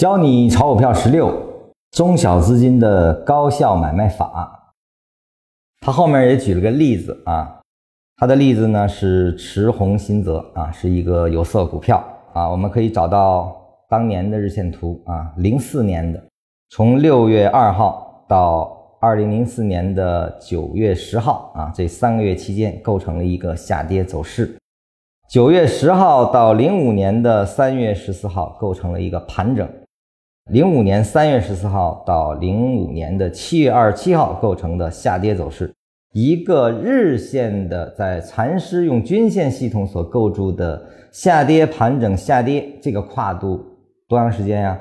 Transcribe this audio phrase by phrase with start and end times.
[0.00, 1.30] 教你炒股票十六
[1.90, 4.72] 中小资金的高效买卖法。
[5.82, 7.60] 他后面也举了个例子啊，
[8.16, 12.02] 他的例子呢是驰宏新泽啊，是一个有色股票
[12.32, 12.48] 啊。
[12.48, 13.54] 我们可以找到
[13.90, 16.18] 当年的日线图啊，零四年的，
[16.70, 24.56] 从六月二号到二零零四年的九月十号啊，这三个月期间构成了一个下跌走势。
[25.28, 29.68] 九月十号到零五年的三月十四号构成了一个盘整。
[30.50, 35.72] 零五年三月十四号到零五年的七月二十七号构成的下跌走势，
[36.12, 40.82] 一个日线的在禅师用均线系统所构筑的
[41.12, 43.64] 下跌盘整下跌，这个跨度
[44.08, 44.76] 多长时间呀？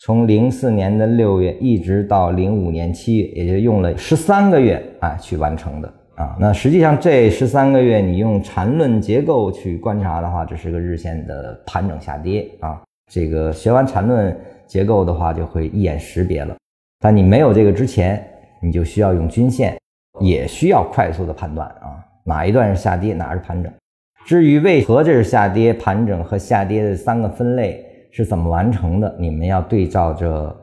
[0.00, 6.36] 从零四年的六月一直到零五年七月，也就用了十三个月啊去完成的啊。
[6.40, 12.82] 那实际上这十三个月你用缠论结构去观察的话，这是个日线的盘整下跌啊。
[13.12, 14.34] 这个学完缠论。
[14.64, 16.56] 结构的话就会一眼识别了，
[16.98, 18.26] 但你没有这个之前，
[18.62, 19.76] 你就需要用均线，
[20.20, 23.70] 也需要快速的判断啊，哪一段是下跌，哪是盘整。
[24.24, 30.56] 至于为何这是下跌、盘整和下跌的三个分类是怎么完成的，你们要对照着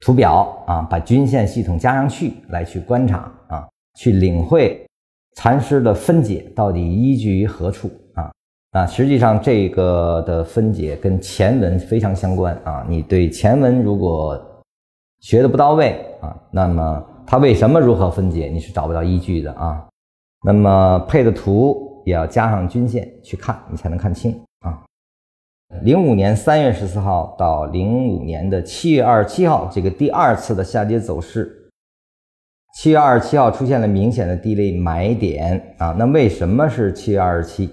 [0.00, 4.82] 图表啊，把均线系统加上去来去观察啊，去领会
[5.36, 7.90] 禅师的分解到底依据于何处。
[8.72, 12.84] 啊，实际上这个的分解跟前文非常相关啊。
[12.88, 14.64] 你对前文如果
[15.20, 19.86] 学的不到位啊，那么它为什么如何分解，你是找不到依据的啊。
[20.42, 24.82] 那么配的图也要加上均线去看，你才能看清啊。
[25.82, 31.70] 零五年三月十四号到零五年的七月二十七号，这个第二次的下跌走势，
[32.74, 35.94] 七月二十七号出现了明显的地类买点啊。
[35.98, 37.68] 那为什么是七月二十七？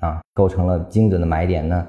[0.00, 1.86] 啊，构成了精准的买点呢？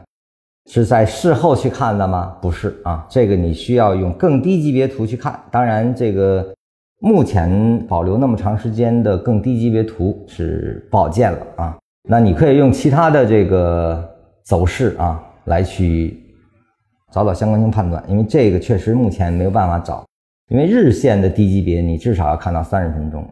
[0.70, 2.38] 是在事后去看的吗？
[2.40, 5.38] 不是啊，这个你需要用更低级别图去看。
[5.50, 6.54] 当然，这个
[7.00, 11.78] 目前保留那么长时间的更低级别图是不好见了啊。
[12.08, 14.08] 那你可以用其他的这个
[14.44, 16.22] 走势啊来去
[17.12, 20.06] 找找相关性判断，因为这个确实目前没有办法找，
[20.50, 23.28] 因为日线的低级别你至少要看到三十分钟。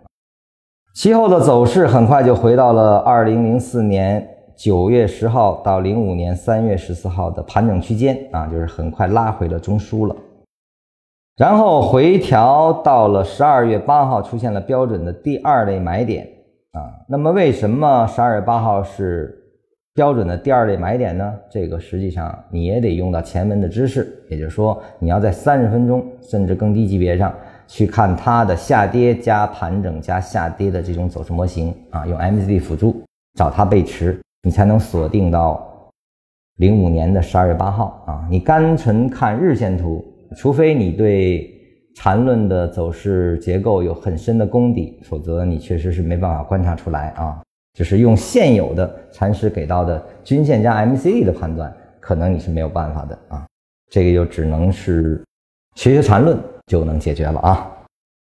[0.95, 4.27] 其后的走势很快就回到了二零零四年。
[4.59, 10.13] 九月十号到零五年三月十四号的盘整区间啊，就是很快拉回了中枢了，
[11.37, 16.27] 然后回调到了十二月八号，出现了标准的第二类买点
[16.73, 16.91] 啊。
[17.07, 19.33] 那么为什么十二月八号是
[19.93, 21.33] 标准的第二类买点呢？
[21.49, 27.33] 这个实际上你也得用到前文的知识，也就是说你要在三十分钟甚至更低级别上
[27.65, 33.01] 去看它的下跌加盘整加下跌的这种走势模型啊，用 MCD 辅助
[33.35, 34.19] 找它背驰。
[34.43, 35.91] 你才能锁定到
[36.57, 38.27] 零五年的十二月八号啊！
[38.29, 40.05] 你单纯看日线图，
[40.37, 41.53] 除非你对
[41.95, 47.41] 缠论的走势结构有很深的功底，否则你确实是没办法观察出来啊。
[47.73, 53.45] 就是用现有的禅师给到的均线加 MACD 的判断，可能你是没有办法的啊。
[53.89, 55.21] 这个就只能是
[55.75, 57.71] 学学缠论就能解决了啊。